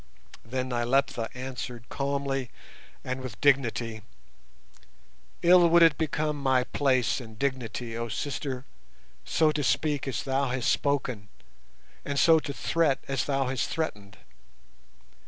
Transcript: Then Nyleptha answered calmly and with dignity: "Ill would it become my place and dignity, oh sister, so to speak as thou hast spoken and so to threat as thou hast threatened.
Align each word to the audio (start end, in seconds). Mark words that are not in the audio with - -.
Then 0.43 0.69
Nyleptha 0.69 1.29
answered 1.35 1.87
calmly 1.89 2.49
and 3.03 3.21
with 3.21 3.39
dignity: 3.39 4.01
"Ill 5.43 5.69
would 5.69 5.83
it 5.83 5.95
become 5.95 6.41
my 6.41 6.63
place 6.63 7.21
and 7.21 7.37
dignity, 7.37 7.95
oh 7.95 8.09
sister, 8.09 8.65
so 9.25 9.51
to 9.51 9.63
speak 9.63 10.07
as 10.07 10.23
thou 10.23 10.47
hast 10.49 10.69
spoken 10.71 11.29
and 12.03 12.17
so 12.17 12.39
to 12.39 12.51
threat 12.51 13.03
as 13.07 13.25
thou 13.25 13.45
hast 13.45 13.69
threatened. 13.69 14.17